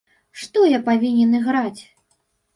Што 0.43 0.63
я 0.67 0.79
павінен 0.87 1.37
іграць? 1.41 1.81